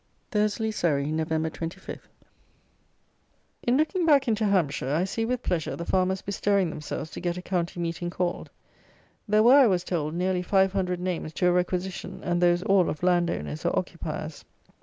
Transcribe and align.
Thursley 0.31 0.71
(Surrey), 0.71 1.11
Nov. 1.11 1.29
25. 1.29 2.07
In 3.61 3.77
looking 3.77 4.03
back 4.03 4.27
into 4.27 4.45
Hampshire, 4.45 4.89
I 4.91 5.03
see 5.03 5.25
with 5.25 5.43
pleasure 5.43 5.75
the 5.75 5.85
farmers 5.85 6.23
bestirring 6.23 6.71
themselves 6.71 7.11
to 7.11 7.19
get 7.19 7.37
a 7.37 7.41
County 7.43 7.79
Meeting 7.79 8.09
called. 8.09 8.49
There 9.27 9.43
were, 9.43 9.59
I 9.59 9.67
was 9.67 9.83
told, 9.83 10.15
nearly 10.15 10.41
five 10.41 10.73
hundred 10.73 10.99
names 10.99 11.33
to 11.33 11.45
a 11.49 11.51
Requisition, 11.51 12.21
and 12.23 12.41
those 12.41 12.63
all 12.63 12.89
of 12.89 13.03
land 13.03 13.29
owners 13.29 13.63
or 13.63 13.77
occupiers. 13.77 14.43